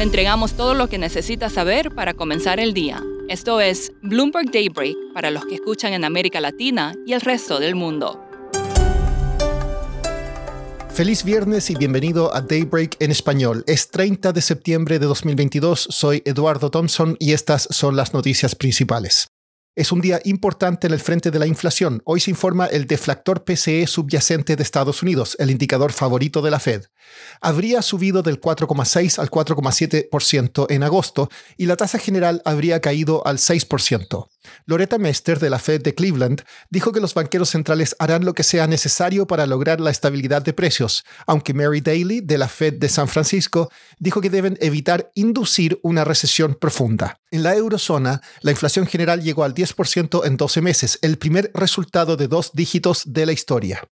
[0.00, 3.04] Le entregamos todo lo que necesita saber para comenzar el día.
[3.28, 7.74] Esto es Bloomberg Daybreak para los que escuchan en América Latina y el resto del
[7.74, 8.18] mundo.
[10.88, 13.62] Feliz viernes y bienvenido a Daybreak en español.
[13.66, 19.28] Es 30 de septiembre de 2022, soy Eduardo Thompson y estas son las noticias principales.
[19.80, 22.02] Es un día importante en el frente de la inflación.
[22.04, 26.60] Hoy se informa el deflactor PCE subyacente de Estados Unidos, el indicador favorito de la
[26.60, 26.84] Fed.
[27.40, 33.38] Habría subido del 4,6 al 4,7% en agosto y la tasa general habría caído al
[33.38, 34.28] 6%.
[34.66, 38.42] Loretta Mester de la Fed de Cleveland dijo que los banqueros centrales harán lo que
[38.42, 42.90] sea necesario para lograr la estabilidad de precios, aunque Mary Daly de la Fed de
[42.90, 47.19] San Francisco dijo que deben evitar inducir una recesión profunda.
[47.32, 52.16] En la eurozona, la inflación general llegó al 10% en 12 meses, el primer resultado
[52.16, 53.84] de dos dígitos de la historia.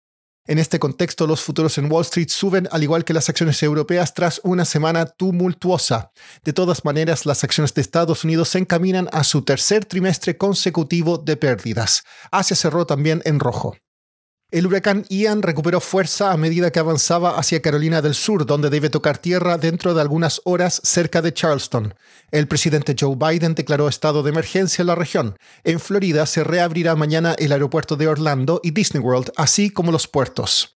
[0.48, 4.14] En este contexto, los futuros en Wall Street suben al igual que las acciones europeas
[4.14, 6.12] tras una semana tumultuosa.
[6.44, 11.18] De todas maneras, las acciones de Estados Unidos se encaminan a su tercer trimestre consecutivo
[11.18, 12.04] de pérdidas.
[12.32, 13.76] Asia cerró también en rojo.
[14.50, 18.90] El huracán Ian recuperó fuerza a medida que avanzaba hacia Carolina del Sur, donde debe
[18.90, 21.94] tocar tierra dentro de algunas horas cerca de Charleston.
[22.32, 25.36] El presidente Joe Biden declaró estado de emergencia en la región.
[25.66, 30.08] En Florida se reabrirá mañana el aeropuerto de Orlando y Disney World, así como los
[30.08, 30.77] puertos.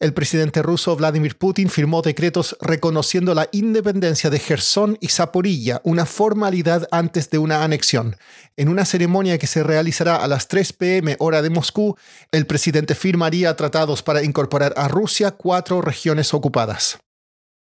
[0.00, 6.06] El presidente ruso Vladimir Putin firmó decretos reconociendo la independencia de Gerson y Zaporilla, una
[6.06, 8.16] formalidad antes de una anexión.
[8.56, 11.98] En una ceremonia que se realizará a las 3 pm hora de Moscú,
[12.32, 16.98] el presidente firmaría tratados para incorporar a Rusia cuatro regiones ocupadas.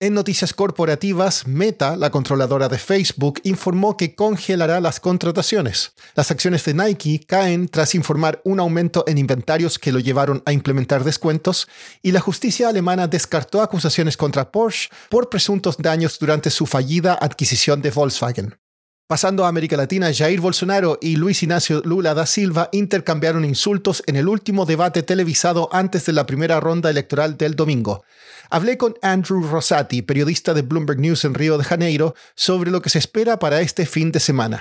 [0.00, 5.92] En noticias corporativas, Meta, la controladora de Facebook, informó que congelará las contrataciones.
[6.14, 10.52] Las acciones de Nike caen tras informar un aumento en inventarios que lo llevaron a
[10.52, 11.66] implementar descuentos
[12.00, 17.82] y la justicia alemana descartó acusaciones contra Porsche por presuntos daños durante su fallida adquisición
[17.82, 18.67] de Volkswagen.
[19.08, 24.16] Pasando a América Latina, Jair Bolsonaro y Luis Ignacio Lula da Silva intercambiaron insultos en
[24.16, 28.02] el último debate televisado antes de la primera ronda electoral del domingo.
[28.50, 32.90] Hablé con Andrew Rosati, periodista de Bloomberg News en Río de Janeiro, sobre lo que
[32.90, 34.60] se espera para este fin de semana.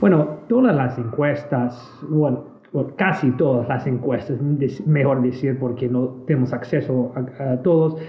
[0.00, 1.74] Bueno, todas las encuestas,
[2.08, 2.60] bueno,
[2.96, 4.38] casi todas las encuestas,
[4.86, 8.00] mejor decir porque no tenemos acceso a todos,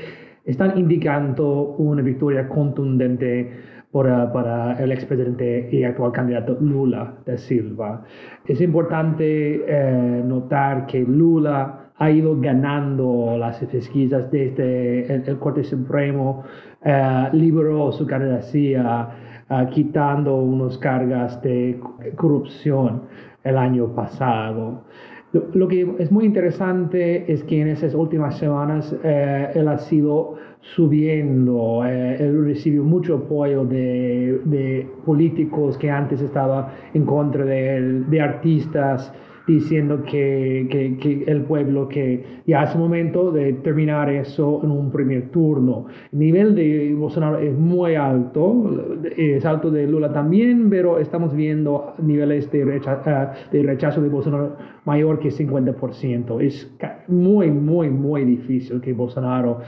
[0.45, 8.03] están indicando una victoria contundente para, el expresidente y actual candidato Lula da Silva.
[8.45, 15.63] Es importante eh, notar que Lula ha ido ganando las pesquisas desde el, el Corte
[15.63, 16.43] Supremo,
[16.83, 19.15] eh, liberó su candidatura,
[19.49, 21.79] eh, quitando unos cargas de
[22.15, 23.03] corrupción
[23.43, 24.83] el año pasado.
[25.31, 30.35] Lo, que es muy interesante es que en esas últimas semanas eh, él ha sido
[30.61, 37.75] subiendo, eh, él recibió mucho apoyo de, de, políticos que antes estaban en contra de
[37.75, 39.13] él, de artistas,
[39.47, 45.29] diciendo que, que, el pueblo, que ya es momento de terminar eso en un primer
[45.29, 45.85] turno.
[46.11, 51.93] El nivel de Bolsonaro es muy alto, es alto de Lula también, pero estamos viendo
[51.99, 56.41] niveles de rechazo, eh, de, rechazo de Bolsonaro mayor que 50%.
[56.41, 56.71] Es
[57.07, 59.61] muy, muy, muy difícil que Bolsonaro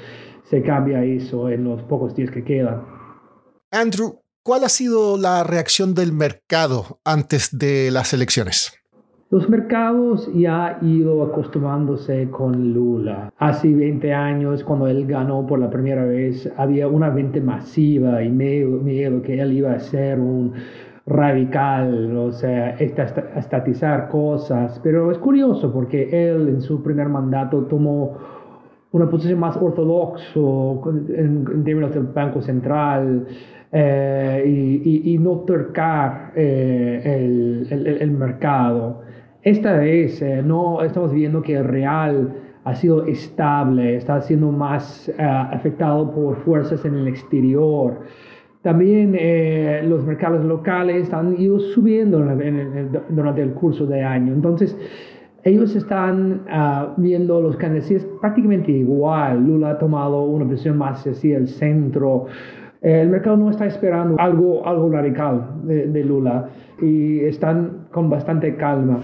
[0.43, 2.83] se cambie eso en los pocos días que quedan.
[3.71, 8.73] Andrew, ¿cuál ha sido la reacción del mercado antes de las elecciones?
[9.29, 13.29] Los mercados ya han ido acostumbrándose con Lula.
[13.37, 18.29] Hace 20 años, cuando él ganó por la primera vez, había una venta masiva y
[18.29, 20.53] miedo, que él iba a ser un
[21.05, 24.79] radical, o sea, estatizar cosas.
[24.81, 28.17] Pero es curioso porque él en su primer mandato tomó
[28.93, 33.27] una posición más ortodoxo en, términos del Banco Central
[33.73, 37.67] eh, y, no tocar eh,
[37.99, 39.05] el mercado.
[39.47, 42.33] Esta vez eh, no estamos viendo que el real
[42.65, 48.01] ha sido estable, está siendo más eh, afectado por fuerzas en el exterior.
[48.61, 52.19] También eh, los mercados locales han ido subiendo
[53.07, 54.33] durante el curso de año.
[54.33, 54.77] Entonces,
[55.45, 59.47] ellos están ah, viendo los candidatos prácticamente igual.
[59.47, 62.25] Lula ha tomado una posición más hacia el centro.
[62.81, 66.49] Eh, el mercado no está esperando algo, algo radical de, Lula
[66.81, 69.01] y están con bastante calma.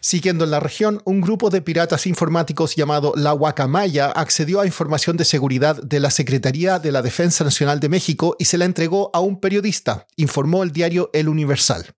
[0.00, 5.16] Siguiendo en la región, un grupo de piratas informáticos llamado La Guacamaya accedió a información
[5.16, 9.10] de seguridad de la Secretaría de la Defensa Nacional de México y se la entregó
[9.12, 11.95] a un periodista, informó el diario El Universal.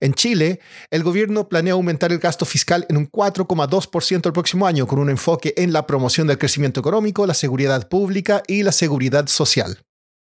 [0.00, 0.60] En Chile,
[0.90, 5.10] el gobierno planea aumentar el gasto fiscal en un 4,2% el próximo año, con un
[5.10, 9.78] enfoque en la promoción del crecimiento económico, la seguridad pública y la seguridad social.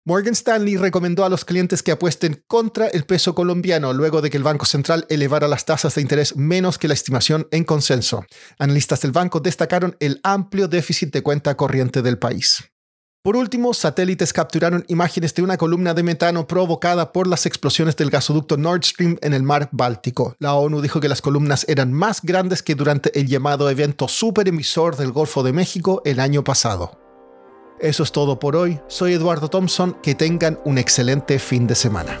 [0.06, 4.36] Morgan Stanley recomendó a los clientes que apuesten contra el peso colombiano luego de que
[4.36, 8.26] el Banco Central elevara las tasas de interés menos que la estimación en consenso.
[8.58, 12.73] Analistas del banco destacaron el amplio déficit de cuenta corriente del país.
[13.24, 18.10] Por último, satélites capturaron imágenes de una columna de metano provocada por las explosiones del
[18.10, 20.36] gasoducto Nord Stream en el mar Báltico.
[20.40, 24.98] La ONU dijo que las columnas eran más grandes que durante el llamado evento superemisor
[24.98, 27.00] del Golfo de México el año pasado.
[27.80, 28.78] Eso es todo por hoy.
[28.88, 29.96] Soy Eduardo Thompson.
[30.02, 32.20] Que tengan un excelente fin de semana.